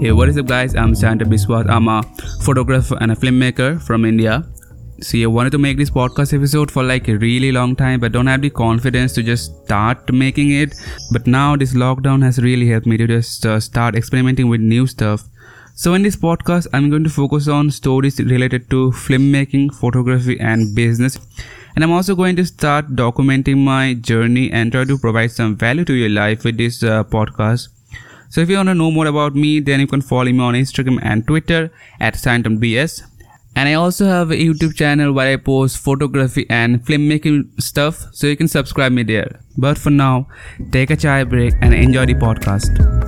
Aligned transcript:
Hey, 0.00 0.12
what 0.12 0.28
is 0.28 0.38
up, 0.38 0.46
guys? 0.46 0.76
I'm 0.76 0.94
Santa 0.94 1.24
Biswas. 1.24 1.68
I'm 1.68 1.88
a 1.88 2.04
photographer 2.44 2.96
and 3.00 3.10
a 3.10 3.16
filmmaker 3.16 3.82
from 3.82 4.04
India. 4.04 4.44
See, 5.00 5.24
I 5.24 5.26
wanted 5.26 5.50
to 5.50 5.58
make 5.58 5.76
this 5.76 5.90
podcast 5.90 6.32
episode 6.32 6.70
for 6.70 6.84
like 6.84 7.08
a 7.08 7.16
really 7.18 7.50
long 7.50 7.74
time, 7.74 7.98
but 7.98 8.12
don't 8.12 8.28
have 8.28 8.40
the 8.40 8.50
confidence 8.50 9.12
to 9.14 9.24
just 9.24 9.64
start 9.64 10.12
making 10.12 10.52
it. 10.52 10.76
But 11.10 11.26
now 11.26 11.56
this 11.56 11.74
lockdown 11.74 12.22
has 12.22 12.38
really 12.38 12.68
helped 12.68 12.86
me 12.86 12.96
to 12.96 13.08
just 13.08 13.44
uh, 13.44 13.58
start 13.58 13.96
experimenting 13.96 14.48
with 14.48 14.60
new 14.60 14.86
stuff. 14.86 15.24
So 15.74 15.94
in 15.94 16.02
this 16.02 16.14
podcast, 16.14 16.68
I'm 16.72 16.90
going 16.90 17.02
to 17.02 17.10
focus 17.10 17.48
on 17.48 17.68
stories 17.72 18.20
related 18.20 18.70
to 18.70 18.92
filmmaking, 18.92 19.74
photography, 19.74 20.38
and 20.38 20.76
business. 20.76 21.18
And 21.74 21.82
I'm 21.82 21.90
also 21.90 22.14
going 22.14 22.36
to 22.36 22.44
start 22.44 22.94
documenting 22.94 23.64
my 23.64 23.94
journey 23.94 24.52
and 24.52 24.70
try 24.70 24.84
to 24.84 24.96
provide 24.96 25.32
some 25.32 25.56
value 25.56 25.84
to 25.86 25.92
your 25.92 26.08
life 26.08 26.44
with 26.44 26.56
this 26.56 26.84
uh, 26.84 27.02
podcast. 27.02 27.70
So 28.30 28.40
if 28.40 28.50
you 28.50 28.56
want 28.56 28.68
to 28.68 28.74
know 28.74 28.90
more 28.90 29.06
about 29.06 29.34
me, 29.34 29.60
then 29.60 29.80
you 29.80 29.86
can 29.86 30.02
follow 30.02 30.24
me 30.24 30.40
on 30.40 30.54
Instagram 30.54 30.98
and 31.02 31.26
Twitter 31.26 31.72
at 31.98 32.14
SantumBS. 32.14 33.02
And 33.56 33.68
I 33.68 33.74
also 33.74 34.06
have 34.06 34.30
a 34.30 34.36
YouTube 34.36 34.76
channel 34.76 35.12
where 35.12 35.32
I 35.32 35.36
post 35.36 35.78
photography 35.78 36.46
and 36.48 36.84
filmmaking 36.84 37.60
stuff, 37.60 38.06
so 38.12 38.26
you 38.26 38.36
can 38.36 38.46
subscribe 38.46 38.92
me 38.92 39.02
there. 39.02 39.40
But 39.56 39.78
for 39.78 39.90
now, 39.90 40.28
take 40.70 40.90
a 40.90 40.96
chai 40.96 41.24
break 41.24 41.54
and 41.60 41.74
enjoy 41.74 42.06
the 42.06 42.14
podcast. 42.14 43.07